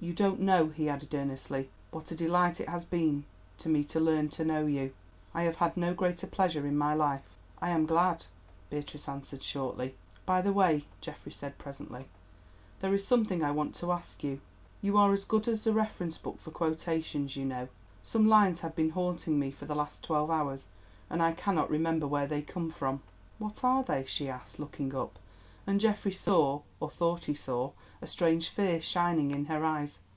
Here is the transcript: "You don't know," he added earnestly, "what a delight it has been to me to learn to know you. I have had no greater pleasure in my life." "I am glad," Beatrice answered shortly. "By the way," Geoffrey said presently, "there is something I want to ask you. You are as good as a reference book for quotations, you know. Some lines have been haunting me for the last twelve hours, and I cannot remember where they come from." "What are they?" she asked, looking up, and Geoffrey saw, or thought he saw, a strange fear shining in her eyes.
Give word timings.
"You 0.00 0.12
don't 0.12 0.38
know," 0.38 0.68
he 0.68 0.88
added 0.88 1.12
earnestly, 1.12 1.70
"what 1.90 2.12
a 2.12 2.16
delight 2.16 2.60
it 2.60 2.68
has 2.68 2.84
been 2.84 3.24
to 3.56 3.68
me 3.68 3.82
to 3.86 3.98
learn 3.98 4.28
to 4.28 4.44
know 4.44 4.64
you. 4.64 4.94
I 5.34 5.42
have 5.42 5.56
had 5.56 5.76
no 5.76 5.92
greater 5.92 6.28
pleasure 6.28 6.64
in 6.64 6.78
my 6.78 6.94
life." 6.94 7.34
"I 7.60 7.70
am 7.70 7.84
glad," 7.84 8.26
Beatrice 8.70 9.08
answered 9.08 9.42
shortly. 9.42 9.96
"By 10.24 10.40
the 10.40 10.52
way," 10.52 10.84
Geoffrey 11.00 11.32
said 11.32 11.58
presently, 11.58 12.04
"there 12.78 12.94
is 12.94 13.04
something 13.04 13.42
I 13.42 13.50
want 13.50 13.74
to 13.80 13.90
ask 13.90 14.22
you. 14.22 14.40
You 14.80 14.96
are 14.98 15.12
as 15.12 15.24
good 15.24 15.48
as 15.48 15.66
a 15.66 15.72
reference 15.72 16.16
book 16.16 16.38
for 16.38 16.52
quotations, 16.52 17.34
you 17.34 17.44
know. 17.44 17.66
Some 18.00 18.28
lines 18.28 18.60
have 18.60 18.76
been 18.76 18.90
haunting 18.90 19.36
me 19.36 19.50
for 19.50 19.64
the 19.66 19.74
last 19.74 20.04
twelve 20.04 20.30
hours, 20.30 20.68
and 21.10 21.20
I 21.20 21.32
cannot 21.32 21.70
remember 21.70 22.06
where 22.06 22.28
they 22.28 22.40
come 22.40 22.70
from." 22.70 23.02
"What 23.40 23.64
are 23.64 23.82
they?" 23.82 24.04
she 24.04 24.28
asked, 24.28 24.60
looking 24.60 24.94
up, 24.94 25.18
and 25.66 25.80
Geoffrey 25.80 26.12
saw, 26.12 26.62
or 26.80 26.88
thought 26.88 27.24
he 27.26 27.34
saw, 27.34 27.72
a 28.00 28.06
strange 28.06 28.48
fear 28.48 28.80
shining 28.80 29.32
in 29.32 29.44
her 29.46 29.64
eyes. 29.66 29.98